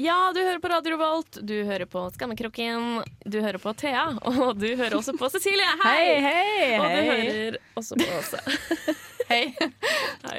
[0.00, 4.56] Ja, du hører på Radio Revolt, du hører på Skammekroken, du hører på Thea, og
[4.56, 5.66] du hører også på Cecilie.
[5.82, 6.06] Hei!
[6.24, 8.40] hei, Og du hører også på Åse.
[9.30, 9.42] Hei.
[10.24, 10.38] Hei.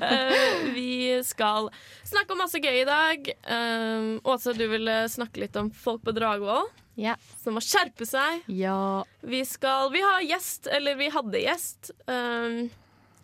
[0.00, 0.88] Uh, vi
[1.28, 1.68] skal
[2.08, 3.28] snakke om masse gøy i dag.
[3.44, 6.64] Uh, Åse, du ville snakke litt om folk på Dragvoll
[6.98, 7.14] Ja.
[7.44, 8.48] som må skjerpe seg.
[8.50, 9.04] Ja.
[9.22, 12.64] Vi skal Vi har gjest, eller vi hadde gjest, eh,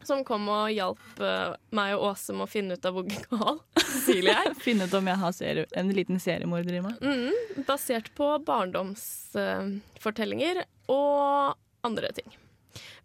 [0.06, 3.56] som kom og hjalp eh, meg og Åse med å finne ut av hvor gal
[3.82, 4.54] Cecilie er.
[4.62, 5.32] Finne ut om jeg har
[5.82, 6.94] en liten seriemorder i meg.
[7.02, 7.34] Mm,
[7.68, 10.56] basert på barndomsfortellinger
[10.92, 11.54] og
[11.86, 12.30] andre ting.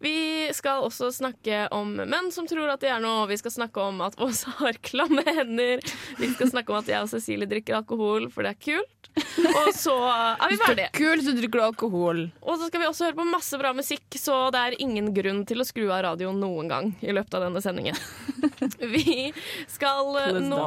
[0.01, 3.27] Vi skal også snakke om menn som tror at de er noe.
[3.29, 5.83] Vi skal snakke om at Åse har klamme hender.
[6.17, 9.00] Vi skal snakke om at jeg og Cecilie drikker alkohol, for det er kult.
[9.51, 10.89] Og så er vi ferdige.
[10.95, 12.23] Kult, så drikker du alkohol.
[12.41, 15.43] Og så skal vi også høre på masse bra musikk, så det er ingen grunn
[15.49, 17.97] til å skru av radioen noen gang i løpet av denne sendingen.
[18.93, 19.31] Vi
[19.71, 20.63] skal eh, nå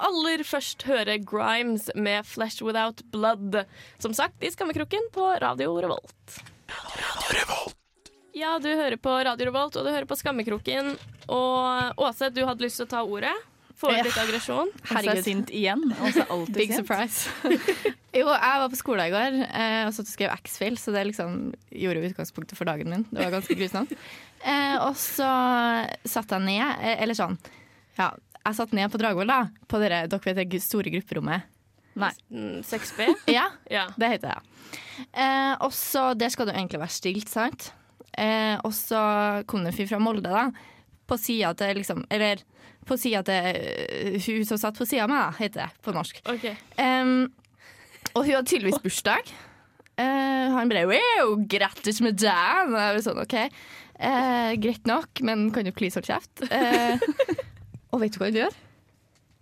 [0.00, 3.64] aller først høre Grimes med 'Flesh Without Blood'.
[3.98, 6.40] Som sagt, i Skammekroken på Radio Revolt.
[6.70, 7.76] Radio Revolt.
[8.32, 10.94] Ja, du hører på Radio Revolt, og du hører på Skammekroken.
[11.28, 13.34] Og Åse, du hadde lyst til å ta ordet.
[13.80, 14.68] Få ut litt aggresjon.
[14.82, 15.24] Og så er jeg Herregud.
[15.24, 15.84] sint igjen.
[16.04, 16.82] Og så alltid Big sint.
[16.82, 17.30] surprise.
[18.20, 21.06] jo, jeg var på skolen i går eh, og satt og skrev X-Fill, så det
[21.08, 21.38] liksom
[21.72, 23.06] gjorde utgangspunktet for dagen min.
[23.10, 23.94] Det var ganske grusomt.
[24.44, 25.30] Eh, og så
[26.08, 27.34] satt jeg ned, eh, eller sånn
[27.98, 29.42] Ja, jeg satt ned på Dragvoll, da.
[29.68, 31.48] På dere, dere vet det store grupperommet.
[32.00, 32.12] Nei.
[32.32, 33.08] Mm, 6B.
[33.36, 33.88] Ja, Ja.
[34.00, 34.70] det heter det.
[35.16, 37.72] Eh, og så Der skal det egentlig være stilt, sant?
[38.16, 39.00] Eh, og så
[39.48, 40.46] kom det en fyr fra Molde, da.
[41.08, 42.42] På sida til liksom Eller
[42.90, 46.20] på sida til eh, hun som satt på sida av meg, heter det på norsk.
[46.34, 46.56] Okay.
[46.76, 47.30] Um,
[48.14, 49.30] og hun hadde tydeligvis bursdag.
[50.00, 53.36] Uh, han bare wow, 'Grattis med dagen!' Og jeg var sånn, OK,
[54.00, 56.44] uh, greit nok, men kan du please holde kjeft?
[56.48, 56.96] Uh,
[57.92, 58.58] og vet du hva han gjør?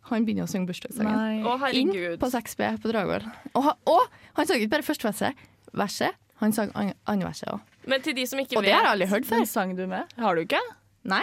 [0.08, 1.44] Han begynner å synge bursdagssangen.
[1.46, 3.26] Oh, Inn på 6B på Dragvoll.
[3.52, 4.06] Og, han- og
[4.38, 5.42] han sang ikke bare første verset,
[5.76, 7.60] verset han sang an- andre verset òg.
[7.88, 9.42] Men til de som ikke Og det vet har jeg aldri hørt før.
[9.42, 10.08] Den sang du med?
[10.16, 10.60] Har du ikke?
[11.08, 11.22] Nei?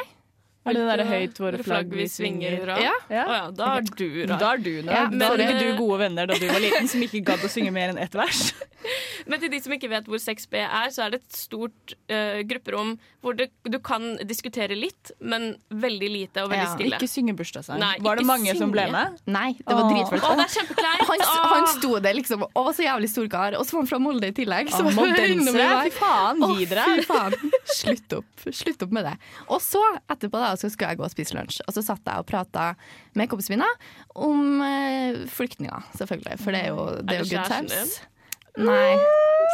[0.66, 2.56] Er det det derre høyt våre flagg vi svinger?
[2.62, 2.78] hurra?
[2.82, 2.94] Ja.
[3.10, 4.38] Å ja, da er du rar.
[4.42, 4.72] Da er du.
[4.82, 7.52] Ja, da hadde ikke du gode venner da du var liten som ikke gadd å
[7.52, 8.48] synge mer enn ett vers.
[9.30, 12.42] Men til de som ikke vet hvor 6B er, så er det et stort uh,
[12.46, 12.92] grupperom
[13.26, 16.74] hvor det, du kan diskutere litt, men veldig lite og veldig Ja.
[16.76, 17.00] stille.
[17.00, 17.82] Ikke synge bursdagssang.
[17.82, 19.20] Var det mange mange som ble med?
[19.32, 19.92] Nei, det var Åh.
[19.94, 20.26] dritflaut.
[20.26, 21.04] Å, det er kjempekleint!
[21.10, 21.24] Han,
[21.56, 24.00] han sto der liksom og var så jævlig stor kar, og så var han fra
[24.04, 24.72] Molde i tillegg.
[24.74, 26.86] Så enda Moldensere, mer fy faen, gi dere.
[26.92, 27.55] fy faen.
[27.66, 28.46] Slutt opp.
[28.54, 29.16] Slutt opp med det.
[29.50, 29.82] Og så
[30.12, 31.62] etterpå da, så skulle jeg gå og spise lunsj.
[31.66, 32.72] Og så satt jeg og prata
[33.18, 33.70] med kompisene mine
[34.28, 36.40] om eh, flyktninger, selvfølgelig.
[36.44, 37.76] For det er jo, det er Er det good times.
[37.76, 38.66] Din?
[38.70, 38.96] Nei,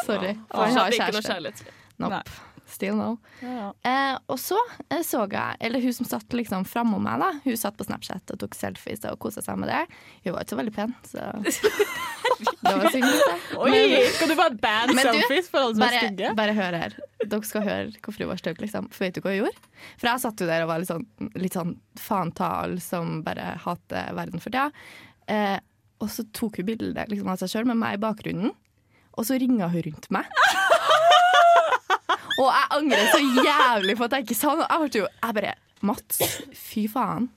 [0.05, 0.35] sorry.
[0.51, 1.77] For jeg har ikke noe kjærlighetsliv.
[2.01, 2.23] Nope.
[2.71, 3.09] Still no.
[3.43, 3.69] Ja, ja.
[3.83, 4.55] Eh, og så
[4.87, 7.31] eh, så jeg, eller hun som satt liksom framom meg, da.
[7.43, 9.81] Hun satt på Snapchat og tok selfies og kosa seg med det.
[10.23, 11.25] Hun var ikke så veldig pen, så
[12.65, 13.07] det var synd.
[13.07, 13.57] det.
[13.61, 13.79] Oi,
[14.15, 16.31] skal du bare ban Men du, selfies for alle som er stygge?
[16.37, 16.95] bare hør her.
[17.21, 18.89] Dere skal høre hvorfor hun var stygg, liksom.
[18.93, 19.71] For vet du hva hun gjorde?
[20.01, 21.05] For jeg satt jo der og var litt sånn,
[21.39, 24.69] litt sånn faen ta alle som bare hater verden for tida.
[25.31, 25.57] Eh,
[26.01, 28.55] og så tok hun bilde liksom, av seg sjøl med meg i bakgrunnen,
[29.11, 30.29] og så ringa hun rundt meg.
[32.41, 34.69] og jeg angrer så jævlig på at jeg ikke sa noe.
[34.71, 36.19] Jeg ble jo jeg bare Mats,
[36.53, 37.29] fy faen.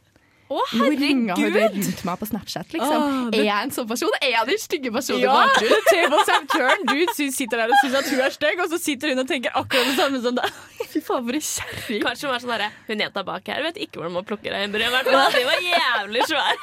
[0.52, 1.76] Å, Nå ringer det herregud!
[1.86, 3.02] rundt meg på Snapchat, liksom.
[3.04, 4.10] Åh, det- Er jeg en sånn person?
[4.20, 5.86] Er jeg den stygge personen i Ja, bakgrunnen?
[5.88, 6.84] Table Sam Turn.
[6.90, 9.50] Du sitter der og syns at hun er stygg, og så sitter hun og tenker
[9.56, 10.58] akkurat det samme som deg.
[10.92, 12.02] Fy faen, for en kjerring.
[12.04, 14.68] Kanskje hun er sånn herre Hun jenta bak her vet ikke hvordan man plukker i
[14.68, 15.32] hvert fall.
[15.32, 16.56] De var jævlig svære.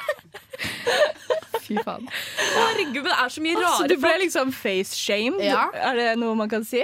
[1.66, 2.06] Fy faen.
[2.54, 5.42] Herregud, det er så mye rare altså, du ble liksom face-shamed?
[5.44, 5.66] Ja.
[5.90, 6.82] Er det noe man kan si?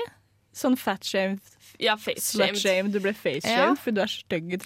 [0.55, 1.39] Sånn fat-shamed,
[1.79, 2.91] Ja, face-shamed.
[2.91, 4.59] Du ble face-shamed fordi du er stygg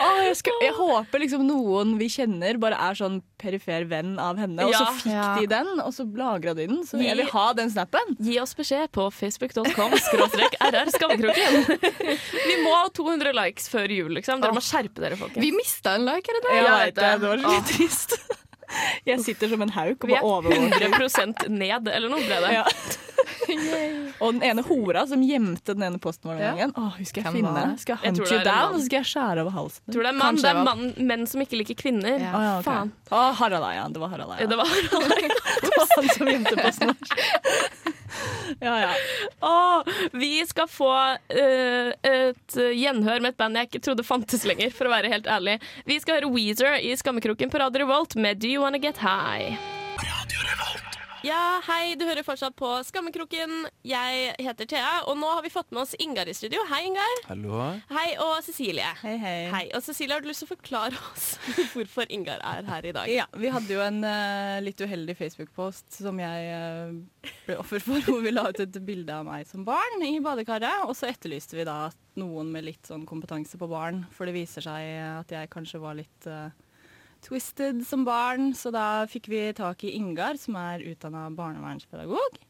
[0.00, 4.38] Åh, jeg, skal, jeg håper liksom noen vi kjenner, bare er sånn perifer venn av
[4.40, 4.64] henne.
[4.64, 5.26] Og så fikk Ja.
[5.38, 6.80] de den, og så lagra de den.
[6.88, 8.16] Så Gi- jeg vil ha den snappen.
[8.20, 11.80] Gi oss beskjed på facebook.com skråstrek rr skammekroken.
[12.48, 14.40] Vi må ha 200 likes før jul, liksom.
[14.40, 15.44] Dere må skjerpe dere, folkens.
[15.44, 16.56] Vi mista en like, er det det?
[16.56, 17.02] Jeg Ja, vet det.
[17.02, 17.28] det.
[17.28, 18.16] Var litt trist.
[19.04, 20.84] Jeg sitter som en hauk og Vi er overvåker.
[20.86, 22.52] 100 ned, eller noe ble det.
[22.54, 22.64] Ja.
[24.20, 26.68] Og den ene hora som gjemte den ene posten vår den Ja.
[26.70, 27.64] Å, hun skal jeg Hvem finne.
[27.80, 29.84] Skal jeg hunt you down, og så skal jeg skjære over halsen.
[29.90, 32.16] Tror det er mann, det er mann, menn som ikke liker kvinner.
[32.16, 32.32] Ja.
[32.34, 32.68] Oh, ja, okay.
[32.68, 32.92] Faen.
[33.10, 33.86] Å, Harald Eia.
[33.92, 34.50] Det var Harald Eia.
[34.50, 34.74] Det var
[35.64, 37.16] Det var han som gjemte posten vår.
[38.60, 38.88] Ja, ja.
[39.46, 39.82] Åh,
[40.12, 44.90] vi skal få uh, et gjenhør med et band jeg ikke trodde fantes lenger, for
[44.90, 45.60] å være helt ærlig.
[45.88, 49.54] Vi skal høre Weezer i Skammekroken på Radio Revolt med Do You Wanna Get High.
[51.20, 53.66] Ja, hei, du hører fortsatt på Skammekroken.
[53.84, 56.62] Jeg heter Thea, og nå har vi fått med oss Ingar i studio.
[56.70, 57.20] Hei, Ingar.
[57.26, 57.58] Hallo.
[57.90, 58.88] Hei, og Cecilie.
[59.02, 59.34] Hei, hei.
[59.52, 61.34] Hei, og Cecilie, har du lyst til å forklare oss
[61.74, 63.12] hvorfor Ingar er her i dag?
[63.12, 68.00] Ja, vi hadde jo en uh, litt uheldig Facebook-post som jeg uh, ble offer for,
[68.08, 70.88] hvor vi la ut et bilde av meg som barn i badekaret.
[70.88, 71.82] Og så etterlyste vi da
[72.16, 74.88] noen med litt sånn kompetanse på barn, for det viser seg
[75.20, 76.48] at jeg kanskje var litt eh,
[77.24, 78.52] twisted som barn.
[78.56, 82.40] Så da fikk vi tak i Ingar, som er utdanna barnevernspedagog.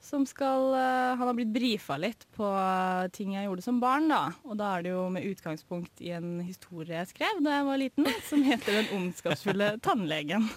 [0.00, 4.08] Som skal eh, Han har blitt brifa litt på eh, ting jeg gjorde som barn,
[4.08, 4.22] da.
[4.48, 7.80] Og da er det jo med utgangspunkt i en historie jeg skrev da jeg var
[7.82, 10.48] liten, som heter 'Den ondskapsfulle tannlegen'.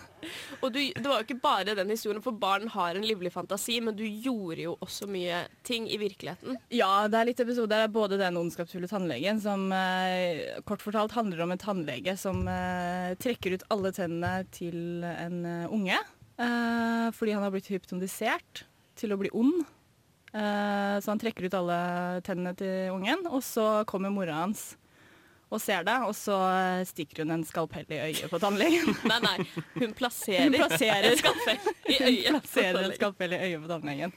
[0.64, 3.82] Og du, det var jo ikke bare den historien, for barn har en livlig fantasi,
[3.84, 6.56] men du gjorde jo også mye ting i virkeligheten.
[6.72, 11.52] Ja, det er litt episoder både den ondskapsfulle tannlegen, som eh, kort fortalt handler om
[11.52, 16.00] en tannlege som eh, trekker ut alle tennene til en uh, unge.
[16.40, 18.64] eh, fordi han har blitt hypnotisert
[19.00, 19.64] til å bli ond.
[20.34, 21.80] Eh, så han trekker ut alle
[22.26, 24.72] tennene til ungen, og så kommer mora hans
[25.54, 28.96] og ser det, og så eh, stikker hun en skalpell i øyet på tannlegen.
[29.12, 29.36] Nei, nei,
[29.78, 33.70] hun plasserer, Hun plasserer- en skalpell i øyet Hun plasserer en skalpell i øyet på
[33.70, 34.16] tannlegen.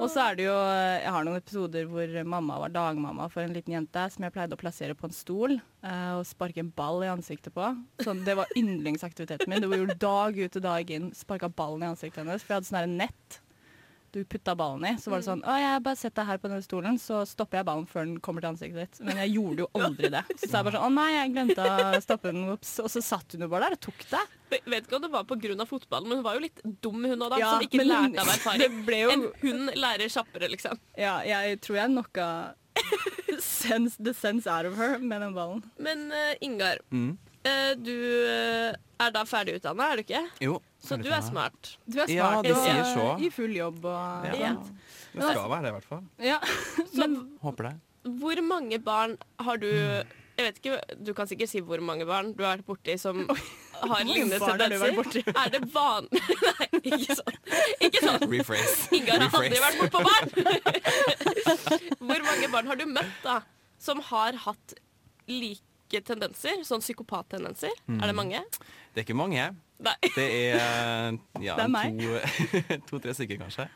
[0.00, 3.54] Og så er det jo Jeg har noen episoder hvor mamma var dagmamma for en
[3.54, 7.02] liten jente som jeg pleide å plassere på en stol eh, og sparke en ball
[7.06, 7.68] i ansiktet på.
[8.02, 9.62] Sånn, det var yndlingsaktiviteten min.
[9.62, 11.10] Det var jo dag ut og dag inn.
[11.14, 12.42] Sparka ballen i ansiktet hennes.
[12.42, 13.40] For jeg hadde sånn nett
[14.12, 14.92] du putta ballen i.
[15.00, 17.60] Så var det sånn Å, jeg bare setter deg her på denne stolen, så stopper
[17.60, 19.00] jeg ballen før den kommer til ansiktet ditt.
[19.06, 20.24] Men jeg gjorde jo aldri det.
[20.36, 22.44] Så sa jeg bare sånn Å nei, jeg glemte å stoppe den.
[22.54, 22.72] Ops.
[22.84, 24.22] Og så satt hun jo bare der og tok det.
[24.56, 25.66] Jeg vet ikke om det var pga.
[25.70, 27.38] fotballen, men hun var jo litt dum, hun òg, da.
[27.38, 28.88] Ja, som ikke hun- lærte av det erfaring.
[28.90, 30.78] jo- En hund lærer kjappere, liksom.
[30.98, 32.54] Ja, jeg tror jeg knocka
[33.38, 35.62] sense, the sense out of her med den ballen.
[35.78, 37.16] Men uh, Ingar, Mm.
[37.44, 37.94] Eh, du
[38.28, 40.22] eh, er da ferdig utdanna, er du ikke?
[40.44, 40.58] Jo.
[40.80, 41.74] Så du er smart.
[41.86, 43.06] Du er Ja, smart det og sier så.
[43.20, 44.54] i full jobb og Ja.
[44.54, 44.72] sånt.
[45.12, 46.02] Det skal være det, i hvert fall.
[46.22, 46.38] Ja.
[46.94, 47.08] Så
[47.42, 47.74] Håper det.
[48.20, 49.66] hvor mange barn har du
[50.40, 53.26] Jeg vet ikke, Du kan sikkert si hvor mange barn du har vært borti som
[53.28, 55.26] har lignende tendenser.
[55.36, 57.36] Er det vanlig Nei, ikke sånn.
[57.80, 58.24] Ikke sånn.
[58.30, 58.88] Rephrase.
[58.96, 60.26] Ingar har aldri vært vært bortpå barn!
[62.06, 63.40] Hvor mange barn har du møtt da
[63.80, 64.74] som har hatt
[65.28, 65.60] like
[66.06, 66.62] tendenser?
[66.62, 67.74] Sånn psykopattendenser?
[67.98, 68.38] Er det mange?
[68.94, 69.48] Det er ikke mange.
[69.82, 69.96] Nei.
[70.18, 73.66] Det er ja, Det er to- to-tre stykker, kanskje.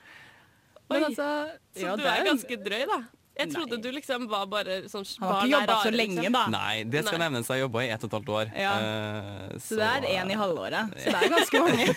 [0.91, 1.27] Men altså
[1.75, 3.01] Så ja, du er ganske drøy, da.
[3.35, 3.83] Jeg trodde Nei.
[3.83, 6.37] du liksom var bare sånn Han har ikke jobba så lenge, liksom.
[6.37, 6.43] da.
[6.55, 7.25] Nei, det skal Nei.
[7.25, 7.49] nevnes.
[7.51, 8.53] Jeg jobba i ett og et halvt år.
[8.63, 8.75] Ja.
[8.79, 10.93] Uh, Så det er én i halvåret.
[11.03, 11.89] Så det er ganske mange.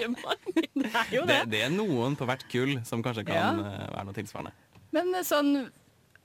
[0.00, 0.64] Det er mange.
[0.80, 1.50] Det er jo det, det.
[1.52, 3.50] det er noen på hvert kull som kanskje kan Ja.
[3.68, 4.54] eh, være noe tilsvarende.
[4.96, 5.50] Men sånn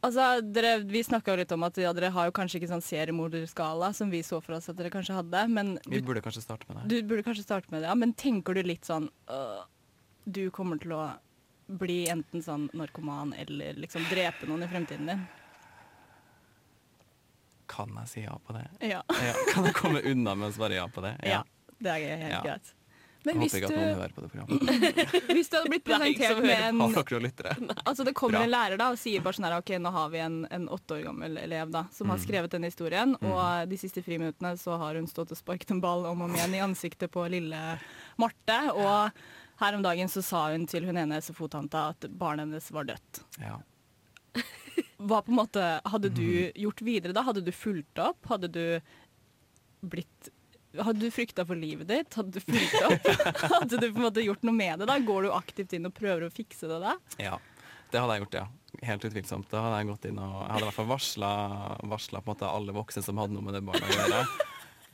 [0.05, 3.89] Altså, dere, Vi snakka litt om at ja, dere har jo kanskje ikke sånn seriemorderskala
[3.97, 5.45] som vi så for oss at dere kanskje hadde.
[5.49, 6.89] Men Vi burde kanskje starte med det.
[7.01, 7.89] du burde kanskje starte med det.
[7.89, 9.63] Ja, men tenker du litt sånn øh,
[10.29, 11.07] Du kommer til å
[11.81, 15.23] bli enten sånn narkoman eller liksom drepe noen i fremtiden din?
[17.67, 18.67] Kan jeg si ja på det?
[18.85, 19.01] Ja.
[19.09, 19.33] Ja.
[19.49, 21.15] Kan jeg komme unna med å svare ja på det?
[21.25, 21.41] ja.
[21.81, 22.41] Det er helt Ja.
[22.45, 22.75] greit.
[23.25, 23.60] Men hvis du,
[25.36, 26.77] hvis du hadde blitt er presentert med en?
[27.89, 28.44] Altså Det kommer Bra.
[28.45, 30.98] en lærer da og sier bare sånn her OK, nå har vi en, en åtte
[31.00, 32.12] år gammel elev da som Mm.
[32.13, 35.81] har skrevet denne historien, og de siste friminuttene så har hun stått og sparket en
[35.81, 37.62] ball om og om igjen i ansiktet på lille
[38.22, 38.57] Marte.
[38.77, 39.10] Og
[39.62, 43.24] her om dagen så sa hun til hun ene SFO-tanta at barnet hennes var dødt.
[43.42, 43.57] Ja.
[45.00, 46.51] Hva på en måte hadde du Mm.
[46.66, 47.22] gjort videre da?
[47.24, 48.19] Hadde du fulgt opp?
[48.30, 48.80] Hadde du
[49.86, 50.30] blitt
[50.83, 52.13] hadde du frykta for livet ditt?
[52.17, 53.10] Hadde du fulgt opp?
[53.55, 54.88] Hadde du på en måte gjort noe med det?
[54.89, 54.98] da?
[55.00, 56.98] Går du aktivt inn og prøver å fikse det da?
[57.22, 57.38] ja.
[57.94, 58.46] Det hadde jeg gjort, ja.
[58.89, 59.48] Helt utvilsomt.
[59.51, 63.22] Da hadde jeg gått inn og Jeg hadde i hvert fall varsla, alle voksne som
[63.22, 64.22] hadde noe med det barnet å gjøre.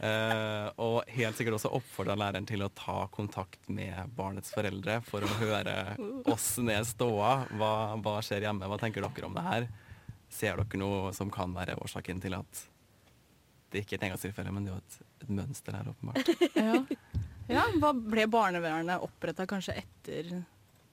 [0.02, 5.22] Uh, og helt sikkert også oppfordra læreren til å ta kontakt med barnets foreldre for
[5.22, 5.76] å høre
[6.30, 7.34] åssen er ståa.
[7.54, 8.70] Hva, hva skjer hjemme?
[8.70, 9.68] Hva tenker dere om det her?
[10.32, 12.64] Ser dere noe som kan være årsaken til at
[13.72, 16.32] det ikke et engangstilfelle, men det er jo et, et mønster her, åpenbart.
[16.62, 16.80] Ja.
[17.52, 20.32] ja hva ble barnevernet oppretta kanskje etter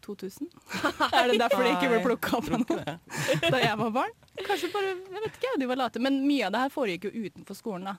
[0.06, 0.48] 2000?
[1.18, 4.14] Er det derfor det ikke ble plukka opp av noen da jeg var barn?
[4.46, 6.02] Kanskje bare, jeg vet ikke, de var late.
[6.02, 7.96] Men mye av det her foregikk jo utenfor skolen, da.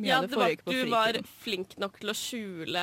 [0.00, 2.82] Mye Ja, av det det var, at du var flink nok til å skjule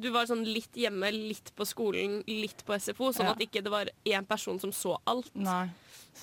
[0.00, 3.34] Du var sånn litt hjemme, litt på skolen, litt på SFO, sånn Ja.
[3.36, 5.28] at ikke det var én person som så alt.
[5.36, 5.66] Nei.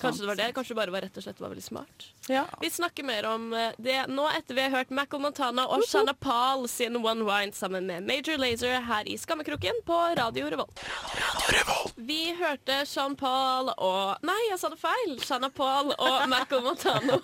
[0.00, 0.52] Kanskje det var det.
[0.52, 2.06] Kanskje det bare var rett og slett var veldig smart.
[2.28, 2.44] Ja.
[2.60, 6.14] Vi snakker mer om eh, det nå etter vi har hørt Michael Montana og Shanna
[6.14, 10.82] Paul sin One Wine sammen med Major Lazer her i Skammekroken på Radio Revolt.
[11.96, 15.16] Vi hørte Sean Paul og Nei, jeg sa det feil!
[15.24, 17.20] Shanna Paul og Michael Montano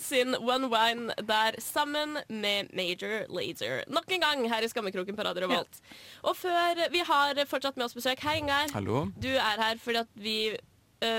[0.00, 3.82] sin One Wine der sammen med Major Lazer.
[3.90, 5.82] Nok en gang her i Skammekroken på Radio Revolt.
[6.22, 8.70] Og før vi har fortsatt med oss besøk, hei Ingar.
[8.76, 9.08] Hallo?
[9.18, 10.36] Du er her fordi at vi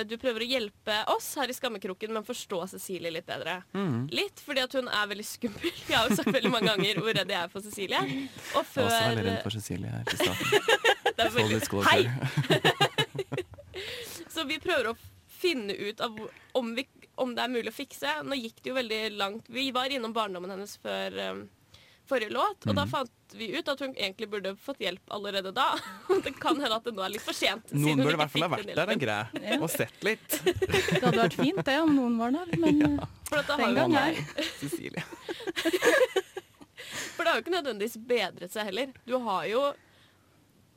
[0.08, 3.60] du prøver å hjelpe oss her i Skammekroken men forstå Cecilie litt bedre.
[3.76, 4.08] Mm.
[4.16, 5.72] Litt fordi at hun er veldig skummel.
[5.90, 8.00] Jeg har jo sagt veldig mange ganger hvor redd jeg er for Cecilie.
[8.00, 10.48] Og Jeg er også veldig redd for Cecilie her i starten.
[11.40, 12.12] veldig, disclosure.
[14.34, 14.96] Så vi prøver å
[15.28, 16.16] finne ut av
[16.58, 16.88] om, vi,
[17.22, 18.16] om det er mulig å fikse.
[18.26, 19.52] Nå gikk det jo veldig langt.
[19.52, 21.44] Vi var innom barndommen hennes før eh,
[22.10, 22.90] forrige låt, og da Mhm.
[22.92, 25.70] fant vi ut at hun egentlig burde fått hjelp allerede da.
[26.24, 27.72] Det kan hende at det nå er litt for sent.
[27.74, 29.58] Noen burde i hvert fall ha vært der, en greie ja.
[29.64, 30.28] Og sett litt.
[30.44, 33.08] Det hadde vært fint det om noen var der, men ja.
[33.30, 34.14] For, at det Den gang her.
[34.60, 35.04] Cecilie.
[37.16, 38.88] for det har jo ikke nødvendigvis bedret seg heller.
[39.08, 39.64] Du har jo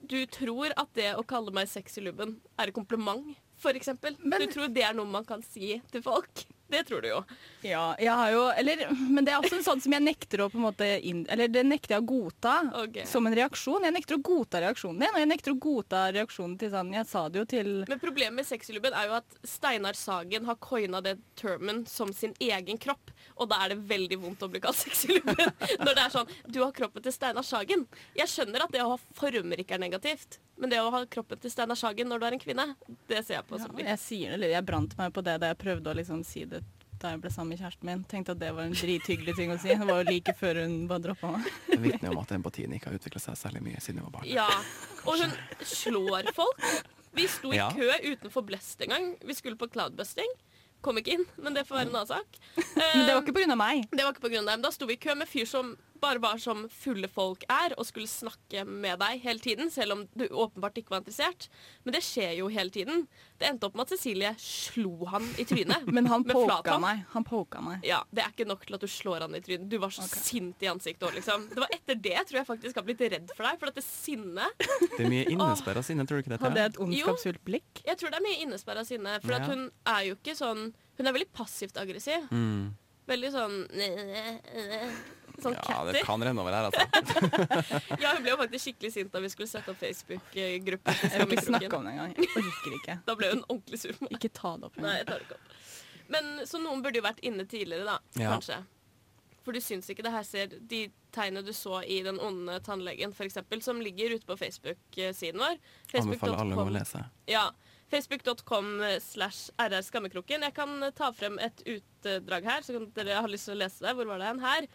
[0.06, 4.14] Du tror at det å kalle meg sexylubben er et kompliment, for eksempel.
[4.20, 6.44] Du tror det er noe man kan si til folk.
[6.68, 7.20] Det tror du jo.
[7.62, 10.48] ja, jeg har jo Eller, men det er også en sånn som jeg nekter å
[10.50, 13.06] på en måte inn, Eller det nekter jeg å godta okay.
[13.06, 13.86] som en reaksjon.
[13.86, 17.08] Jeg nekter å godta reaksjonen din, og jeg nekter å godta reaksjonen til sånn Jeg
[17.10, 21.02] sa det jo til Men problemet med sexylubben er jo at Steinar Sagen har coina
[21.04, 23.12] det termen som sin egen kropp.
[23.36, 25.54] Og da er det veldig vondt å bli kalt sexylubben.
[25.84, 27.86] Når det er sånn Du har kroppen til Steinar Sagen.
[28.18, 31.40] Jeg skjønner at det å ha former ikke er negativt, men det å ha kroppen
[31.40, 32.66] til Steinar Sagen når du er en kvinne,
[33.10, 35.36] det ser jeg på som litt Jeg sier det litt, jeg brant meg på det
[35.42, 36.55] da jeg prøvde å liksom si det
[37.00, 38.04] da jeg ble sammen med kjæresten min.
[38.08, 39.68] Tenkte at det var en drithyggelig ting å si.
[39.68, 41.48] Det var jo like før hun bare droppa meg.
[41.68, 44.28] Det vitner om at empatien ikke har utvikla seg særlig mye siden hun var barn.
[44.30, 44.48] Ja.
[45.04, 45.34] Og hun
[45.64, 46.64] slår folk.
[47.16, 47.70] Vi sto i Ja.
[47.72, 49.06] kø utenfor Blest en gang.
[49.24, 50.28] Vi skulle på cloudbusting.
[50.84, 52.26] Kom ikke inn, men det får være en annen sak.
[52.76, 53.56] Men det var ikke pga.
[53.56, 53.86] meg.
[53.90, 54.62] Det var ikke på grunn av dem.
[54.62, 57.86] Da sto vi i kø med fyr som bare var som fulle folk er, og
[57.88, 61.48] skulle snakke med deg hele tiden, selv om du åpenbart ikke var interessert.
[61.84, 63.06] Men det skjer jo hele tiden.
[63.40, 65.86] Det endte opp med at Cecilie slo han i trynet.
[65.96, 67.02] Men han poka meg.
[67.12, 67.84] Han poka meg.
[67.86, 69.68] Ja, Det er ikke nok til at du slår han i trynet.
[69.72, 70.22] Du var så okay.
[70.24, 71.48] sint i ansiktet òg, liksom.
[71.52, 73.60] Det var etter det tror jeg faktisk har blitt redd for deg.
[73.60, 76.40] For at det sinnet Det er mye innesperra sinne, tror du ikke det?
[76.46, 77.84] Hadde jeg et ondskapsfullt blikk?
[77.86, 79.18] Jeg tror det er mye innesperra sinne.
[79.24, 79.52] For at Ja.
[79.52, 82.24] hun er jo ikke sånn Hun er veldig passivt aggressiv.
[82.32, 82.72] Mm.
[83.06, 83.56] Veldig sånn
[85.42, 86.84] Sånn Ja, det kan renne over her, altså.
[88.02, 90.94] Ja, hun ble jo faktisk skikkelig sint da vi skulle sette opp Facebook-gruppe.
[91.02, 92.14] Jeg vil ikke snakke om det engang.
[92.16, 92.96] Jeg orker ikke.
[93.08, 93.92] Da ble hun ordentlig sur.
[93.98, 94.16] på meg.
[94.20, 94.78] Ikke ta det opp.
[94.82, 95.52] Nei, jeg tar det ikke opp.
[96.16, 97.98] Men Så noen burde jo vært inne tidligere, da.
[98.22, 98.32] Ja.
[98.36, 98.60] Kanskje.
[99.46, 100.80] For du syns ikke det her ser De
[101.14, 105.60] tegnene du så i Den onde tannlegen, f.eks., som ligger ute på Facebook-siden vår.
[106.00, 107.04] Anbefaler alle å lese.
[107.30, 107.44] ja,
[107.90, 110.42] Facebook.com slash RR Skammekroken.
[110.42, 113.84] Jeg kan ta frem et utdrag her, så kan dere ha lyst til å lese
[113.86, 113.94] det.
[113.94, 114.42] Hvor var det hen?
[114.42, 114.66] Her.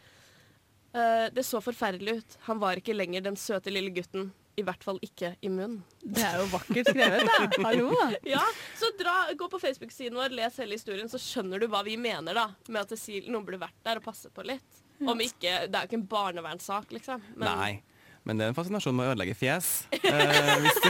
[0.93, 2.37] Eh, det så forferdelig ut.
[2.49, 4.31] Han var ikke lenger den søte lille gutten.
[4.59, 5.77] I hvert fall ikke i munnen.
[6.03, 7.37] Det er jo vakkert skrevet, da.
[7.65, 7.93] Hallo.
[8.27, 8.41] Ja,
[8.77, 12.35] så dra, Gå på Facebook-siden vår, les hele historien, så skjønner du hva vi mener
[12.35, 14.83] da med at Cecil, noen burde vært der og passe på litt.
[15.01, 17.23] Om ikke, Det er jo ikke en barnevernssak, liksom.
[17.39, 17.71] Men Nei.
[18.27, 19.71] Men det er en fascinasjon med å ødelegge fjes.
[20.11, 20.89] Eh, hvis, du,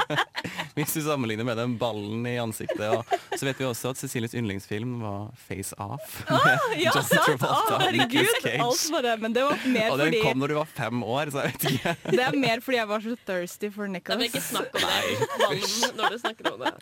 [0.80, 2.82] hvis du sammenligner med den ballen i ansiktet.
[2.90, 6.20] Og så vet vi også at Cecilies yndlingsfilm var Face Off.
[6.30, 6.56] Ja,
[6.90, 7.26] John sant!
[7.26, 8.30] Travolta ah, herregud!
[8.40, 8.56] Cage.
[8.64, 11.32] Alt bare Men det var mer Og den fordi kom når du var fem år,
[11.34, 11.96] så jeg vet ikke.
[12.16, 14.20] Det er mer fordi jeg var så thirsty for Nicholas.
[14.20, 14.40] Jeg Nicholas.
[14.40, 16.74] ikke snakk om det ballen når du snakker om det.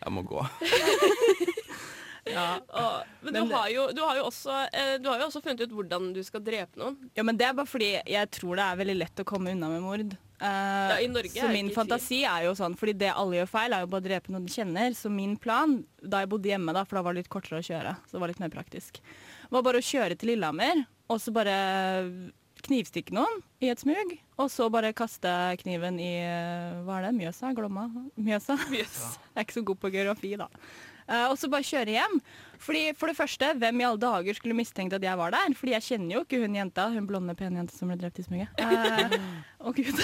[0.00, 0.46] Jeg må gå.
[2.30, 2.60] Ja.
[2.68, 5.40] Og, men Men du har, jo, du, har jo også, eh, du har jo også
[5.42, 6.98] funnet ut hvordan du skal drepe noen.
[7.16, 9.70] ja, men det er bare fordi jeg tror det er veldig lett å komme unna
[9.72, 10.12] med mord.
[10.40, 13.90] I Norge så min fantasi er jo sånn, fordi det alle gjør feil, er jo
[13.92, 14.96] bare å drepe noen de kjenner.
[14.96, 17.66] Så min plan, da jeg bodde hjemme, da, for da var det litt kortere å
[17.66, 19.02] kjøre, så det var litt mer praktisk,
[19.52, 21.56] var bare å kjøre til Lillehammer, og så bare
[22.64, 25.30] knivstikke noen i et smug, og så bare kaste
[25.62, 27.52] kniven i eh, hva er det, Mjøsa?
[27.56, 27.86] Glomma?
[28.20, 28.56] Mjøsa?
[28.74, 28.98] Yes.
[29.34, 30.48] Jeg er ikke så god på geografi, da.
[31.10, 32.20] Eh, og så bare kjøre hjem.
[32.60, 35.54] Fordi For det første, hvem i alle dager skulle mistenkt at jeg var der?
[35.56, 38.26] Fordi jeg kjenner jo ikke hun jenta, hun blonde, pene jenta som ble drept i
[38.26, 38.52] smuget.
[38.60, 39.16] Eh,
[39.64, 39.98] Å gud.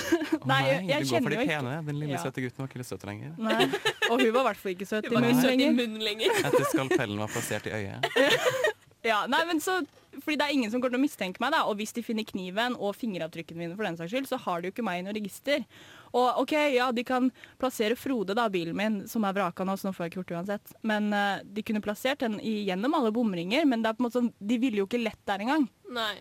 [0.49, 1.75] Nei, jeg, du går for de pene.
[1.87, 2.23] Den lille Ja.
[2.25, 3.37] søte gutten var ikke litt søt lenger.
[3.39, 3.69] Nei.
[4.11, 5.77] Og hun var i hvert fall ikke søt i munnen lenger.
[5.79, 6.41] munnen lenger.
[6.51, 8.11] Etter skalpellen var plassert i øyet.
[9.07, 9.77] Ja, nei, men så,
[10.26, 11.62] fordi det er ingen som kommer til å mistenke meg, da.
[11.71, 14.68] Og hvis de finner kniven og fingeravtrykkene mine, for den saks skyld, så har de
[14.68, 15.62] jo ikke meg i noe register.
[16.11, 17.30] Og OK, ja, de kan
[17.62, 20.33] plassere Frode, da, bilen min, som er vraka nå, så nå får jeg ikke gjort
[20.33, 20.78] det uansett.
[20.87, 24.21] Men uh, de kunne plassert den gjennom alle bomringer, men det er på en måte
[24.21, 25.71] sånn, de ville jo ikke lett der engang.
[25.95, 26.16] Nei.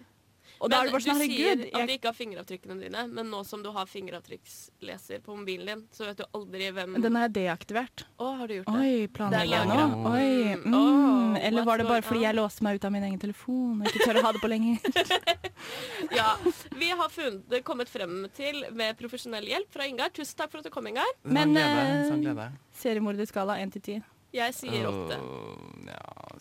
[0.59, 3.29] Og da er det bare sånn, du sier at Jeg, ikke har fingeravtrykkene dine, men
[3.29, 7.27] nå som du har fingeravtrykksleser på mobilen din, så vet du aldri hvem den er
[7.35, 8.05] deaktivert.
[8.17, 8.79] Å, har du gjort det?
[8.79, 10.12] Oi, planlegger jeg nå?
[10.13, 10.74] Oi, Mm.
[10.75, 13.89] Oh, Eller var det bare fordi jeg låste meg ut av min egen telefon og
[13.89, 14.79] ikke tør å ha det på lenger?
[16.15, 16.38] Ja,
[16.71, 20.12] Vi har funnet, kommet frem til med profesjonell hjelp fra Ingar.
[20.15, 21.07] Tusen takk for at du kom, Ingar.
[21.24, 22.45] Men, en glede.
[22.45, 22.59] eh, Sånn.
[22.81, 24.03] Seriemorderskala 1 til 10.
[24.35, 25.17] Jeg sier åtte.
[25.19, 26.39] Oh, ja,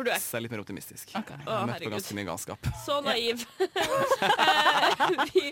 [0.00, 1.12] For du er- seks er litt mer optimistisk.
[1.20, 1.44] Okay.
[1.44, 2.70] Å, på ganske mye galskap.
[2.86, 3.44] Så naiv.
[3.60, 5.02] Eh,
[5.34, 5.44] vi,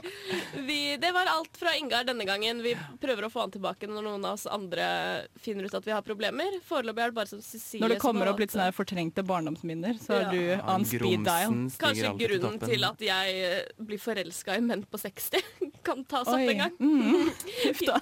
[0.64, 2.62] vi, det var alt fra Ingar denne gangen.
[2.64, 4.88] Vi prøver å få han tilbake når noen av oss andre
[5.36, 6.56] finner ut at vi har problemer.
[6.64, 10.16] Foreløpig er det bare som Cecilie Når det kommer opp litt sånne fortrengte barndomsminner, så
[10.16, 10.32] Ja.
[10.32, 11.52] er du on speed dial.
[11.78, 15.42] Kanskje grunnen til til at jeg eh, blir forelska i menn på 60,
[15.86, 16.48] kan tas opp Oi.
[16.52, 16.76] en gang.
[16.78, 17.32] Mm.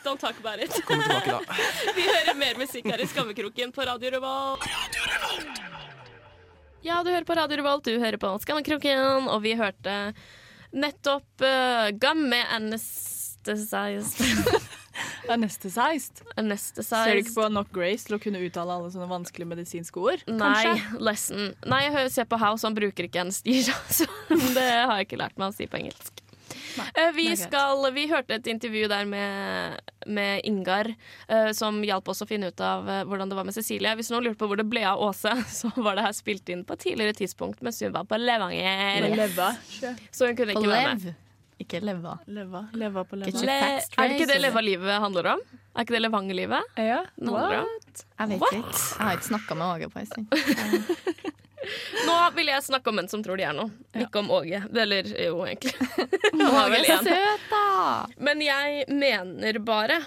[0.05, 0.75] Don't talk about it.
[0.89, 1.41] Kommer tilbake da.
[1.97, 5.76] Vi hører mer musikk her i Skammekroken på Radio Revolt.
[6.87, 9.95] Ja, du hører på Radio Revolt, du hører på Skammekroken, og vi hørte
[10.71, 14.21] nettopp uh, Gum med anesthetized
[15.33, 16.23] Anesthetized.
[16.87, 20.23] Ser du ikke på Knock Grace til å kunne uttale alle sånne vanskelige medisinske ord?
[20.31, 21.51] Nei, lesson.
[21.67, 25.21] Nei, jeg hører, ser på House, han bruker ikke anesthesia, så det har jeg ikke
[25.25, 26.23] lært meg å si på engelsk.
[26.95, 30.91] Eh, vi, skal, vi hørte et intervju der med, med Ingar,
[31.29, 33.95] eh, som hjalp oss å finne ut av eh, hvordan det var med Cecilie.
[33.99, 36.65] Hvis noen lurte på hvor det ble av Åse, så var det her spilt inn
[36.67, 39.09] på et tidligere tidspunkt mens hun var på Levanger.
[39.17, 39.53] Leva.
[40.11, 41.23] Så hun kunne På ikke være med.
[41.57, 42.19] Ikke leva.
[42.29, 42.67] Leva.
[42.77, 43.33] Leva på leva.
[43.49, 44.43] Le er det ikke det straight.
[44.45, 45.45] leva livet handler om?
[45.73, 46.77] Er ikke det Levanger-livet?
[46.77, 46.99] Ja.
[47.17, 48.05] What?
[48.19, 48.59] Jeg vet What?
[48.61, 48.77] ikke.
[48.77, 51.37] Jeg har ikke snakka med Åge på en stund.
[52.07, 54.63] Nå vil jeg snakke om menn som tror de er noe, ikke om Åge.
[54.71, 55.75] Eller jo, egentlig.
[56.35, 57.11] Åge er en.
[57.11, 57.65] søt, da!
[58.29, 60.01] Men jeg mener bare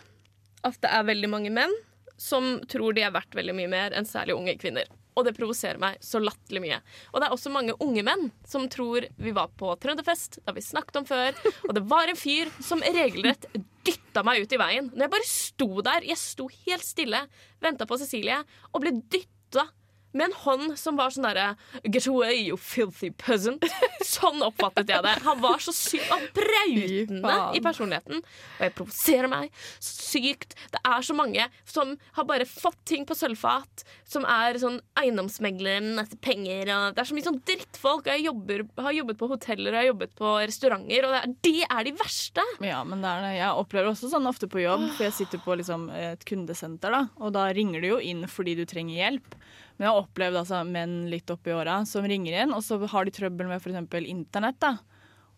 [0.66, 1.74] at det er veldig mange menn
[2.20, 4.90] som tror de er verdt veldig mye mer enn særlig unge kvinner.
[5.18, 6.78] Og det provoserer meg så latterlig mye.
[7.12, 10.56] Og det er også mange unge menn som tror vi var på Trønderfest, det har
[10.56, 13.50] vi snakket om før, og det var en fyr som regelrett
[13.88, 14.88] dytta meg ut i veien.
[14.94, 17.24] Når jeg bare sto der, jeg sto helt stille,
[17.64, 18.40] venta på Cecilie,
[18.72, 19.68] og ble dytta
[20.12, 23.64] med en hånd som var sånn derre Get away, you filthy peasant.
[24.10, 25.14] Sånn oppfattet jeg det.
[25.26, 28.24] Han var så sykt Han brautende i personligheten.
[28.24, 30.56] Og jeg provoserer meg sykt.
[30.74, 36.02] Det er så mange som har bare fått ting på sølvfat, som er sånn eiendomsmegleren
[36.02, 38.08] etter penger og Det er så mye sånn drittfolk.
[38.08, 41.22] Og jeg jobber, har jobbet på hoteller og jeg har jobbet på restauranter, og det
[41.22, 42.46] er, de er de verste.
[42.66, 43.34] Ja, men det er det.
[43.38, 47.06] Jeg opplever også sånn ofte på jobb, for jeg sitter på liksom et kundesenter, da,
[47.22, 49.38] og da ringer du jo inn fordi du trenger hjelp.
[49.80, 53.08] Men jeg har opplevd altså, menn litt oppi åra som ringer inn, og så har
[53.08, 54.08] de trøbbel med f.eks.
[54.12, 54.60] internett.
[54.60, 54.76] da.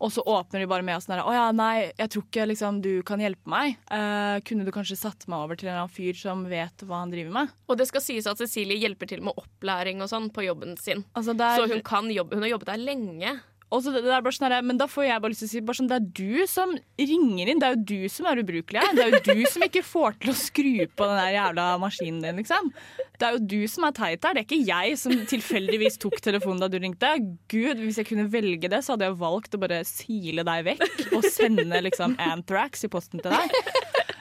[0.02, 2.80] Og så åpner de bare med sånn her Å ja, nei, jeg tror ikke liksom,
[2.82, 3.76] du kan hjelpe meg.
[3.86, 7.04] Eh, kunne du kanskje satt meg over til en eller annen fyr som vet hva
[7.04, 7.52] han driver med?
[7.70, 11.04] Og det skal sies at Cecilie hjelper til med opplæring og sånn på jobben sin.
[11.14, 12.34] Altså, det er, Så hun kan jobbe.
[12.34, 13.36] Hun har jobbet der lenge.
[13.72, 16.74] Sånn men da får jeg bare lyst til å si sånn, det er du som
[17.00, 17.60] ringer inn.
[17.62, 18.92] Det er jo du som er ubrukelig her.
[18.96, 22.20] Det er jo du som ikke får til å skru på den der jævla maskinen
[22.20, 22.68] din, liksom.
[23.16, 24.36] Det er jo du som er teit her.
[24.36, 27.14] Det er ikke jeg som tilfeldigvis tok telefonen da du ringte.
[27.52, 31.14] Gud, hvis jeg kunne velge det, så hadde jeg valgt å bare sile deg vekk
[31.16, 33.56] og sende liksom Anthrax i posten til deg.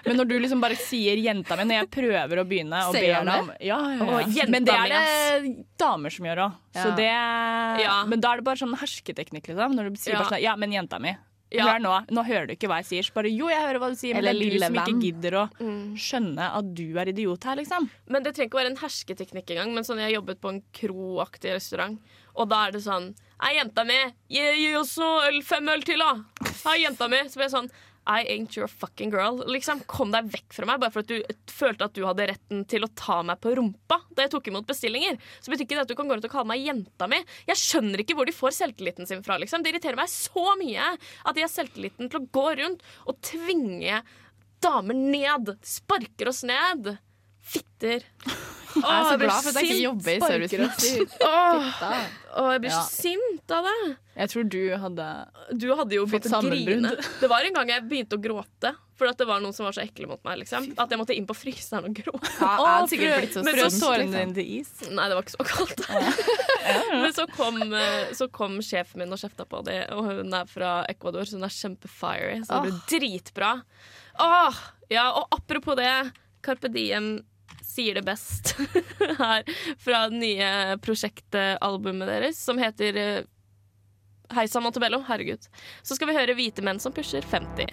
[0.06, 3.12] Men når du liksom bare sier 'jenta mi' når jeg prøver å begynne å be
[3.20, 4.46] om ja, ja, ja.
[4.50, 6.54] Men det er det damer som gjør òg.
[6.74, 6.96] Så Ja.
[6.96, 8.06] det Ja.
[8.06, 9.76] Men da er det bare sånn hersketeknikk, liksom.
[9.76, 11.16] Når du sier bare sånn Ja, men jenta mi.
[11.54, 11.78] Ja.
[11.78, 12.08] Nå.
[12.10, 13.04] Nå hører du ikke hva jeg sier.
[13.04, 15.02] Så bare jo, jeg hører hva du sier, men Eller det er du som ikke
[15.02, 15.96] gidder å Mm.
[15.98, 17.90] skjønne at du er idiot her, liksom.
[18.08, 19.74] Men det trenger ikke å være en hersketeknikk engang.
[19.74, 22.00] Men sånn, jeg har jobbet på en kroaktig restaurant,
[22.36, 23.96] og da er det sånn Hei, jenta mi,
[24.30, 26.14] gi, gi oss noe øl, fem øl til, da.
[26.64, 27.18] Hei, jenta mi.
[27.28, 27.72] Så blir jeg sånn
[28.10, 29.44] I ain't your fucking girl.
[29.46, 31.22] Liksom, Kom deg vekk fra meg bare for at du
[31.54, 34.66] følte at du hadde retten til å ta meg på rumpa da jeg tok imot
[34.68, 35.20] bestillinger.
[35.40, 37.20] Så betyr ikke det at du kan gå rundt og kalle meg jenta mi.
[37.48, 39.38] Jeg skjønner ikke hvor de får selvtilliten sin fra.
[39.42, 39.62] liksom.
[39.62, 44.02] Det irriterer meg så mye at de har selvtilliten til å gå rundt og tvinge
[44.62, 45.54] damer ned.
[45.66, 46.96] Sparker oss ned.
[47.42, 48.04] Fitter.
[48.72, 51.08] Jeg er så glad for at jeg ikke jobber i servicebransjen.
[52.38, 52.82] Åh, jeg blir Ja.
[52.84, 53.98] så sint av det.
[54.16, 55.08] Jeg tror du hadde
[55.58, 56.92] Du hadde jo Fått begynt å grine.
[57.20, 58.76] Det var en gang jeg begynte å gråte.
[59.02, 60.38] For at det var noen som var så ekle mot meg.
[60.44, 62.30] liksom At jeg måtte inn på fryseren og gråte.
[62.40, 64.70] Ja, jeg hadde blitt så Men så tårene dine til is.
[64.92, 65.82] Nei, det var ikke så kaldt.
[67.02, 70.46] Men så kom, eh, så kom sjefen min og kjefta på det, og hun er
[70.46, 72.44] fra Ecuador, så hun er kjempefiery.
[72.46, 73.52] Så det ble dritbra.
[74.22, 74.62] Åh,
[74.94, 76.12] ja, og apropos det,
[76.46, 77.24] Carpe Diem
[77.72, 78.54] sier det best
[79.20, 79.46] her
[79.86, 80.52] fra det nye
[80.84, 83.26] prosjektalbumet deres, som heter
[84.32, 85.02] Hei sann, Montebello.
[85.10, 85.44] Herregud.
[85.84, 87.68] Så skal vi høre Hvite menn som pusher 50.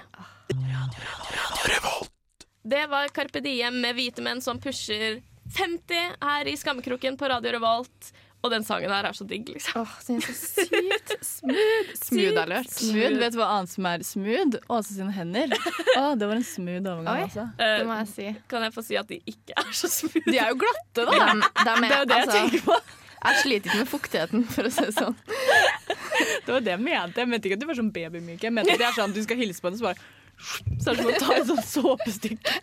[2.68, 5.22] Det var Carpe Diem med hvite menn som pusher
[5.56, 8.10] 50 her i Skammekroken på Radio Revolt.
[8.46, 9.80] Og den sangen her er så digg, liksom.
[9.82, 11.88] Åh, den er så sykt smooth.
[11.98, 12.68] Smooth alert.
[12.70, 14.60] Smooth, vet du hva annet som er smooth?
[14.70, 15.50] Åse sine hender.
[15.98, 17.24] Å, det var en smooth overgang, Oi.
[17.26, 17.48] altså.
[17.58, 18.28] Det Eh, må jeg si.
[18.52, 20.22] kan jeg få si at de ikke er så smooth?
[20.30, 21.18] De er jo glatte, da!
[21.18, 22.78] De, de er, Det er jo det jeg altså, tenker på.
[23.24, 25.18] jeg sliter ikke med fuktigheten, for å si det sånn.
[26.46, 27.20] Det var det jeg mente.
[27.20, 28.42] Jeg mente ikke at du var sånn babymyk.
[28.46, 30.90] Jeg mente at det er sånn at du skal hilse på henne, så bare Så
[30.90, 32.54] er det som å ta et sånt såpestykke.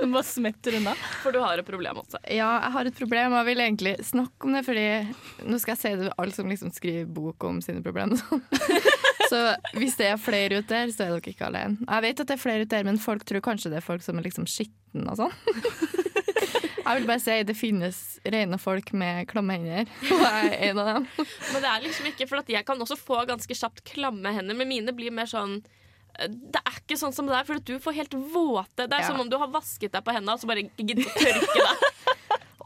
[0.00, 0.94] Den bare smetter unna.
[1.22, 2.20] For du har et problem også.
[2.24, 4.86] Ja, jeg har et problem, jeg vil egentlig snakke om det, fordi
[5.50, 8.20] nå skal jeg si det til alle som liksom skriver bok om sine problemer.
[8.20, 8.42] sånn.
[9.30, 9.38] Så
[9.78, 11.78] hvis det er flere ute der, så er dere ikke alene.
[11.84, 14.02] Jeg vet at det er flere ute der, men folk tror kanskje det er folk
[14.02, 15.36] som er liksom skitne og sånn.
[16.80, 17.98] Jeg vil bare si det finnes
[18.34, 21.04] rene folk med klamme hender, og jeg er en av dem.
[21.20, 24.56] Men det er liksom ikke, for at jeg kan også få ganske kjapt klamme hender,
[24.58, 25.60] men mine blir mer sånn
[26.18, 28.84] det er ikke sånn som det er, for du får helt våte.
[28.86, 29.06] Det er Ja.
[29.08, 31.64] som om du har vasket deg på hendene og så bare ikke gidder å tørke
[31.64, 31.86] deg.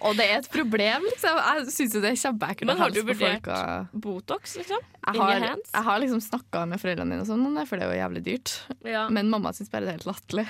[0.04, 1.36] Og det er et problem, liksom.
[1.38, 4.82] Jeg syns det er kjempeekkelt Men har du vurdert Og Botox, liksom?
[5.06, 5.70] jeg, har, hands?
[5.72, 8.00] jeg har liksom snakka med foreldrene mine og sånn om det, for det er jo
[8.02, 8.52] jævlig dyrt.
[8.84, 9.06] Ja.
[9.08, 10.44] Men mamma syns bare det er helt latterlig.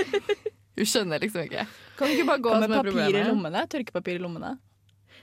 [0.80, 1.66] Hun skjønner liksom ikke.
[2.00, 3.62] Kan du ikke bare gå med papir i lommene?
[3.70, 4.56] Tørkepapir i lommene.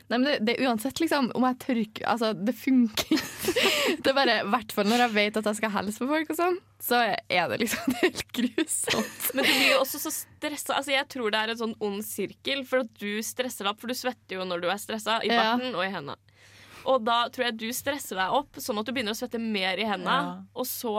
[0.08, 3.24] Nei, men det, det er uansett, liksom, om jeg tørker Altså, det funker.
[4.04, 6.32] det er bare, I hvert fall når jeg vet at jeg skal hilse på folk
[6.32, 9.26] og sånn, så er det liksom det er helt grusomt.
[9.36, 10.78] Men du blir jo også så stressa.
[10.78, 13.84] Altså, jeg tror det er en sånn ond sirkel, for at du stresser deg opp.
[13.84, 15.50] For du svetter jo når du er stressa, i Ja.
[15.74, 16.15] og i hendene.
[16.88, 19.76] Og da tror jeg du stresser deg opp sånn at du begynner å svette mer
[19.76, 20.20] i hendene.
[20.24, 20.38] Ja.
[20.56, 20.93] Og, så,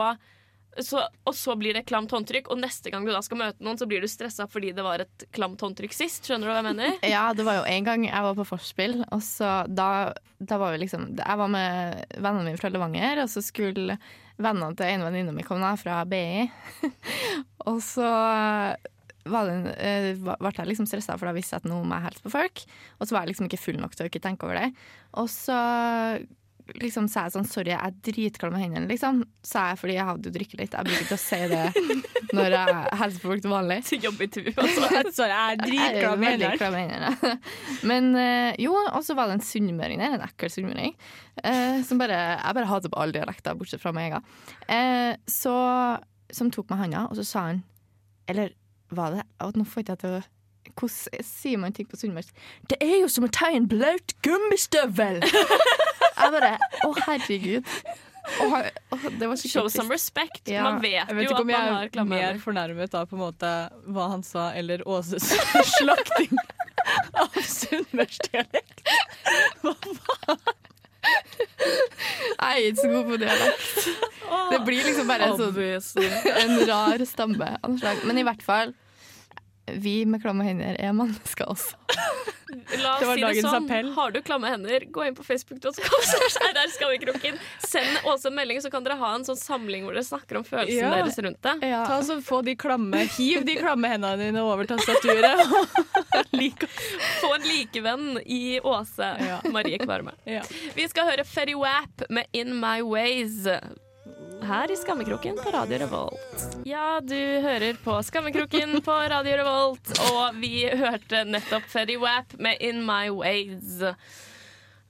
[0.85, 3.77] så, og så blir det klamt håndtrykk, og neste gang du da skal møte noen,
[3.79, 6.27] så blir du stressa fordi det var et klamt håndtrykk sist.
[6.29, 6.97] Skjønner du hva jeg mener?
[7.15, 9.89] Ja, det var jo en gang jeg var på forspill, og så da,
[10.39, 13.97] da var vi liksom Jeg var med vennene mine fra Levanger, og så skulle
[14.39, 16.45] vennene til en venninne mi komme fra BI.
[17.69, 18.07] og så
[19.29, 21.97] var det, en- eh, ble jeg liksom stressa, for da visste jeg at nå må
[21.99, 22.63] jeg hilse på folk.
[22.97, 24.69] Og så var jeg liksom ikke full nok til å ikke tenke over det.
[25.19, 25.57] Og så
[26.77, 29.21] liksom sa jeg sånn Sorry, jeg er dritkald med hendene, liksom.
[29.45, 30.75] Sa jeg fordi jeg hadde jo drukket litt.
[30.77, 31.63] Jeg bruker ikke å si det
[32.37, 33.77] når jeg hilser på folk til vanlig.
[33.89, 34.53] Til jobb-intervju.
[34.63, 34.89] Altså.
[35.17, 37.33] Sorry, jeg er dritglad med hendene.
[37.89, 40.95] Men eh, jo, og så var det en sunnmøring der, en ekkel sunnmøring,
[41.43, 44.33] eh, som bare Jeg bare hater på alle dialekter, bortsett fra meg egen.
[44.69, 45.55] Eh, så
[46.33, 47.63] Som tok meg handa, og så sa han
[48.29, 48.53] Eller
[48.93, 49.25] var det
[49.57, 50.27] Nå får ikke jeg til å
[50.79, 52.35] hvordan sier man ting på sunnmørsk?
[52.71, 55.23] Det er jo som å ta i en blaut gummistøvel!
[56.19, 57.67] Jeg bare Å, herregud.
[58.43, 59.75] Oh, oh, og det var Show kritisk.
[59.75, 60.41] some respect.
[60.51, 60.63] Ja.
[60.67, 63.17] Man vet, vet jo at om man jeg har er klamme mer fornærmet av på
[63.17, 63.51] en måte
[63.89, 65.31] hva han sa, eller Åses
[65.79, 66.35] slakting
[67.17, 68.83] av sunnmørsdialekt.
[72.39, 73.89] Jeg er ikke så god på dialekt.
[74.51, 77.49] Det blir liksom bare en, sånn, en rar stamme.
[78.03, 78.75] Men i hvert fall,
[79.77, 81.75] vi med klamme hender er mennesker også.
[82.81, 83.65] La oss Det si det sånn.
[83.65, 83.87] appell.
[83.93, 85.73] Har du klamme hender, gå inn på facebook.com.
[86.55, 87.37] Der skal vi kroken.
[87.65, 90.45] Send Åse en melding, så kan dere ha en sånn samling hvor dere snakker om
[90.47, 90.91] følelsene Ja.
[90.97, 91.55] deres rundt det.
[91.61, 95.45] Ta så Få de klamme Hiv de klamme hendene dine over tastaturet.
[97.21, 99.39] Få en likevenn i Åse Ja.
[99.51, 100.13] Marie Kvarme.
[100.25, 100.41] ja.
[100.75, 103.45] Vi skal høre Ferry Wap med In My Ways.
[104.43, 106.43] Her i Skammekroken på Radio Revolt.
[106.67, 112.61] Ja, du hører på Skammekroken på Radio Revolt, og vi hørte nettopp Ferry Wap med
[112.63, 113.81] In My Ways.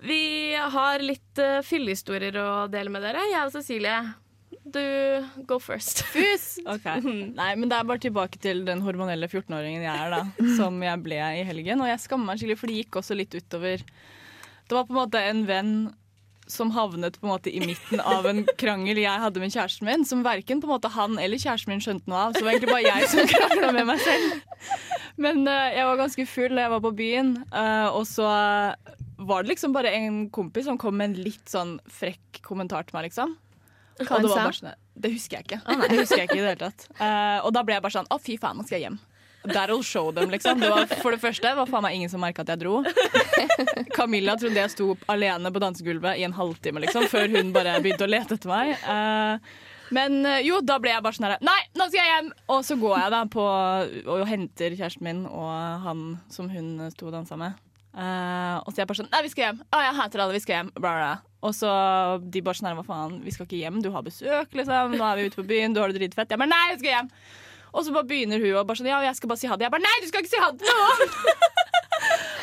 [0.05, 3.25] Vi har litt uh, fyllehistorier å dele med dere.
[3.31, 3.95] Jeg og Cecilie,
[4.63, 4.83] du
[5.49, 6.03] go first.
[6.13, 6.59] Fus!
[6.63, 7.01] Okay.
[7.03, 10.21] Nei, men det er bare tilbake til den hormonelle 14-åringen jeg er, da.
[10.59, 11.81] Som jeg ble i helgen.
[11.83, 15.01] Og jeg skammer meg skikkelig, for det gikk også litt utover Det var på en
[15.01, 15.73] måte en venn
[16.49, 20.05] som havnet på en måte i midten av en krangel jeg hadde med kjæresten min,
[20.07, 22.33] som verken på en måte han eller kjæresten min skjønte noe av.
[22.33, 24.55] Så det var egentlig bare jeg som krangla med meg selv.
[25.19, 28.29] Men uh, jeg var ganske full da jeg var på byen, uh, og så
[29.19, 32.97] var det liksom bare en kompis som kom med en litt sånn frekk kommentar til
[32.97, 33.35] meg, liksom.
[33.99, 35.59] Hva Og det, var bare sånn, det husker jeg ikke.
[35.91, 36.87] Det husker jeg ikke i det hele tatt.
[36.95, 38.99] Uh, og da ble jeg bare sånn Å, fy faen, nå skal jeg hjem.
[39.47, 40.59] That'll show them, liksom.
[40.59, 42.81] Det var, for det første var faen meg ingen som merka at jeg dro.
[43.97, 48.07] Camilla trodde jeg sto alene på dansegulvet i en halvtime, liksom, før hun bare begynte
[48.07, 48.75] å lete etter meg.
[48.83, 49.39] Uh,
[49.95, 52.27] men eh, jo, da ble jeg bare sånn her Nei, nå skal jeg hjem!
[52.53, 53.45] Og så går jeg da på
[54.13, 55.49] og henter kjæresten min og
[55.85, 57.57] han som hun sto og dansa med.
[57.89, 59.63] Uh, og så er jeg bare sånn Nei, vi skal hjem.
[59.65, 60.71] Å, jeg hater alle, vi skal hjem.
[60.77, 61.11] Bla, bla.
[61.47, 61.71] Og så
[62.21, 64.97] de bare sånn her, hva faen, vi skal ikke hjem, du har besøk, liksom.
[64.99, 66.29] Nå er vi ute på byen, du har det dritfett.
[66.29, 67.13] Jeg bare nei, jeg skal hjem.
[67.73, 69.67] Og så bare begynner hun og bare sånn ja, jeg skal bare si ha det.
[69.67, 71.67] Jeg bare nei, du skal ikke si ha det!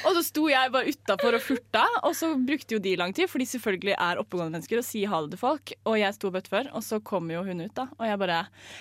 [0.06, 3.28] Og så sto jeg bare utafor og furta, og så brukte jo de lang tid,
[3.30, 5.72] for de selvfølgelig er oppegående mennesker og sier ha det til folk.
[5.88, 7.88] Og jeg sto bøtt før, og så kom jo hun ut, da.
[7.98, 8.38] Og jeg bare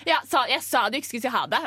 [0.08, 1.62] Ja, sa, jeg sa du ikke skulle si ha det.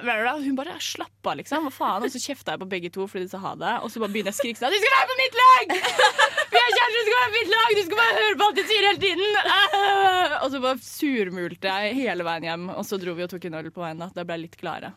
[0.45, 1.67] Hun bare slapp av, liksom.
[1.67, 2.08] Hva faen?
[2.08, 4.13] Og så kjefta jeg på begge to fordi de sa ha det, og så bare
[4.15, 5.76] begynner jeg å skrike sånn Du skal være på mitt lag!
[6.54, 7.74] Vi er kjærester, du skal være på mitt lag!
[7.76, 9.41] Du skal bare høre på alt jeg sier hele tiden!
[10.43, 13.58] Og så bare surmulte jeg hele veien hjem, og så dro vi og tok en
[13.60, 14.00] øl på veien.
[14.02, 14.08] da.
[14.15, 14.93] Da ble litt gladere.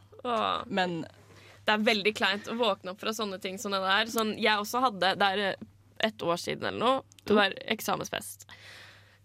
[0.70, 1.02] Men
[1.62, 4.10] Det er veldig kleint å våkne opp fra sånne ting som det der.
[4.10, 5.68] Sånn, jeg også hadde, det er eh,
[6.08, 8.48] et år siden eller noe, det var eksamensfest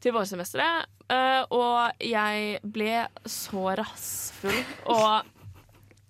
[0.04, 0.92] til vårsemesteret.
[1.10, 4.62] eh, og jeg ble så rassfull
[4.94, 5.34] og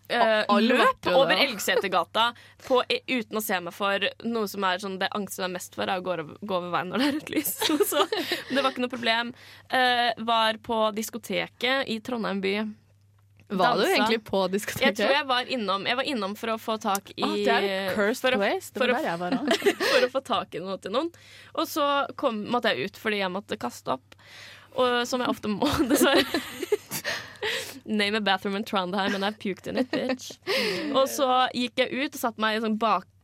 [0.08, 2.30] Uh, løp over Elgsetergata
[3.12, 4.06] uten å se meg for.
[4.24, 6.94] Noe som er sånn, det angsten er mest for, er å gå gå over veien
[6.94, 7.54] når det er rødt lys.
[7.92, 9.34] Så det var ikke noe problem.
[9.68, 12.56] Uh, var på diskoteket i Trondheim by.
[13.48, 16.76] Var du egentlig på Jeg tror jeg var innom Jeg var innom for å få
[16.84, 18.74] tak i ah, det er en cursed for å, place.
[18.74, 19.52] Det var der jeg var òg.
[19.94, 21.12] for å få tak i noe til noen.
[21.56, 21.88] Og så
[22.20, 24.18] kom, måtte jeg ut fordi jeg måtte kaste opp.
[24.76, 26.26] Og, som jeg ofte må, dessverre.
[27.88, 30.34] Name a bathroom in Trondheim and I've puked in it, bitch.
[30.98, 32.76] Og så gikk jeg ut og satte meg i en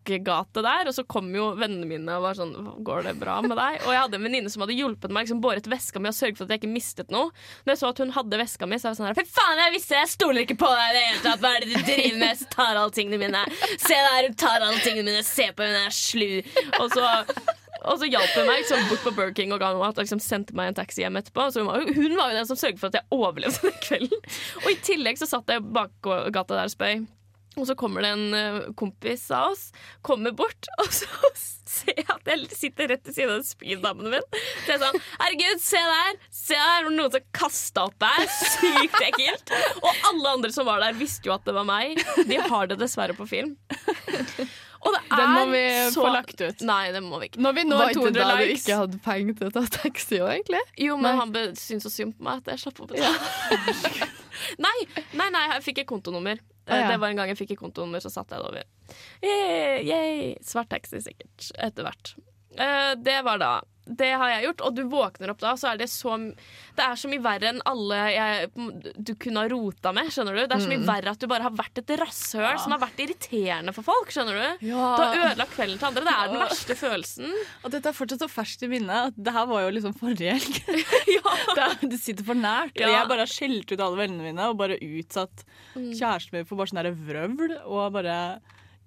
[0.04, 3.56] bakgate der, og så kom jo vennene mine og var sånn Går det bra med
[3.58, 3.80] deg?
[3.86, 6.38] Og jeg hadde en venninne som hadde hjulpet meg, liksom båret veska mi og sørget
[6.38, 7.32] for at jeg ikke mistet noe.
[7.64, 9.64] Når jeg så at hun hadde veska mi, så var jeg sånn her Fy faen,
[9.64, 11.44] jeg visste jeg stoler ikke på deg i det hele tatt!
[11.44, 12.38] Hva er det du driver med?
[12.40, 13.44] Så tar alle tingene mine.
[13.74, 15.26] Se der, hun tar alle tingene mine.
[15.28, 16.32] Se på henne, hun er slu.
[16.80, 17.10] Og så
[17.84, 19.98] og så hjalp hun meg liksom, bort på Burger King og ga meg mat.
[19.98, 21.50] Og liksom, sendte meg en taxi hjem etterpå.
[21.58, 24.32] Hun var, hun var jo den som sørget for at jeg overlevde den kvelden.
[24.64, 27.04] Og i tillegg så satt jeg bak gata der og spøy.
[27.60, 29.68] Og så kommer det en eh, kompis av oss,
[30.06, 34.26] kommer bort, og så ser jeg at jeg sitter rett ved siden av spyddammen min.
[34.66, 36.20] Så jeg sånn Herregud, se der!
[36.34, 36.90] Se der!
[36.90, 38.26] Noen som kasta opp der.
[38.58, 39.54] Sykt ekkelt.
[39.82, 42.02] Og alle andre som var der, visste jo at det var meg.
[42.30, 43.56] De har det dessverre på film.
[44.84, 45.64] Og det er Den må vi
[45.94, 46.64] så få lagt ut.
[46.68, 47.42] Nei, det må vi ikke.
[47.44, 50.20] Når vi når Var ikke 200 da du ikke hadde penger til å ta taxi
[50.20, 50.64] òg, egentlig?
[50.84, 51.20] Jo, men Nei.
[51.22, 54.10] han be- syntes så synd på meg at jeg slapp å betale.
[54.66, 54.76] nei,
[55.16, 56.42] nei, nei, jeg fikk et kontonummer.
[56.66, 56.92] Eh, Ah, ja.
[56.92, 58.64] Det var en gang jeg fikk i kontonummer, så satte jeg det over.
[59.24, 60.36] Yay, yay.
[60.48, 61.50] Svart taxi, sikkert.
[61.60, 62.14] Etter hvert.
[62.56, 63.52] Uh, det var da.
[63.86, 66.96] Det har jeg gjort, og du våkner opp da, så er det så Det er
[66.96, 68.52] så mye verre enn alle jeg,
[68.96, 70.42] du kunne ha rota med, skjønner du?
[70.48, 70.76] Det er så Mm.
[70.80, 74.08] mye verre at du bare har vært et rasshøl som har vært irriterende for folk,
[74.16, 74.68] skjønner du?
[74.70, 74.86] Ja.
[74.96, 76.06] Du har ødelagt kvelden til andre.
[76.08, 77.36] Det er den verste følelsen.
[77.66, 79.12] Og dette er fortsatt så ferskt i minnet.
[79.12, 80.64] At det her var jo liksom forrige helg.
[81.18, 81.36] ja.
[81.60, 82.74] Det, det sitter for nært.
[82.80, 82.88] Ja.
[82.88, 85.44] Og jeg bare har skjelt ut alle vennene mine og bare utsatt
[85.76, 87.58] kjæresten min for bare sånn der vrøvl.
[87.68, 88.18] Og bare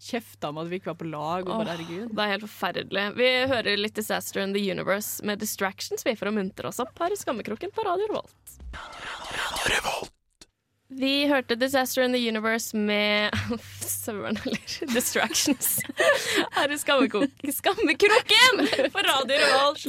[0.03, 1.47] kjefta om at vi ikke var på lag.
[1.47, 2.11] Og bare, herregud.
[2.13, 3.07] Det er helt forferdelig.
[3.17, 6.99] Vi hører litt Disaster in the Universe med Distractions vi for å muntre oss opp
[7.03, 8.61] her i Skammekroken på Radio Revolt.
[8.77, 10.13] Radio Revolt.
[10.89, 13.35] Vi hørte Disaster in the Universe med
[13.83, 15.81] Søren eller Distractions.
[16.55, 19.87] Her i Skammekroken på Radio Revolt.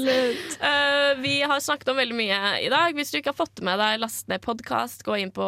[0.58, 2.98] Eh, vi har snakket om veldig mye i dag.
[2.98, 5.06] Hvis du ikke har fått med deg, last ned podkast.
[5.06, 5.46] Gå inn på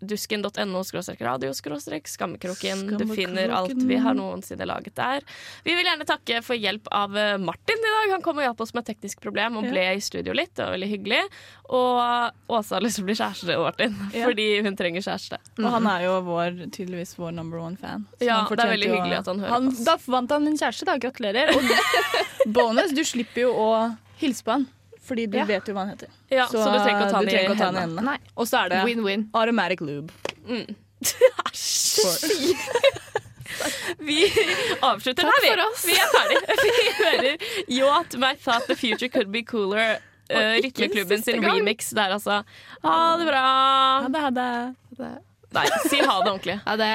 [0.00, 0.82] dusken.no
[1.20, 2.96] radio skammekroken.
[2.98, 5.24] Du finner alt vi har noensinne laget der.
[5.64, 8.14] Vi vil gjerne takke for hjelp av eh, Martin i dag.
[8.14, 10.54] Han kom og hjalp oss med et teknisk problem og ble i studio litt.
[10.56, 11.20] Det var veldig hyggelig.
[11.70, 15.40] Og Åse har lyst til å bli kjæreste til Martin fordi hun trenger kjæreste.
[15.60, 18.08] Og han er jo vår, tydeligvis vår number one fan.
[18.18, 19.84] Så Ja, han det er veldig hyggelig at han hører på oss.
[19.86, 20.98] Da vant han en kjæreste, da.
[21.00, 21.54] Gratulerer.
[21.54, 23.70] Og bonus, du slipper jo å
[24.20, 24.68] hilse på han.
[25.10, 25.44] Fordi du Ja.
[25.48, 26.08] vet jo hva han heter.
[26.30, 27.80] Ja, så, du trenger ikke å ta den i hendene.
[27.82, 28.14] hendene.
[28.38, 29.24] Og så er det Win-win.
[29.34, 30.10] automatic lube.
[30.46, 30.66] Mm.
[33.98, 34.32] Vi
[34.80, 35.48] avslutter Takk der, vi.
[35.50, 35.82] for oss.
[35.86, 36.40] Vi er ferdige.
[36.64, 36.70] Vi
[37.00, 37.36] hører
[37.80, 39.98] Yacht My Thought The Future Could Be Cooler.
[40.30, 41.56] Uh, Rytmeklubben sin gang.
[41.58, 42.44] remix der, altså.
[42.84, 43.42] Ha det bra.
[44.04, 44.50] Ha det, ha det.
[45.50, 46.60] Nei, si ha det ordentlig.
[46.68, 46.92] Ha det.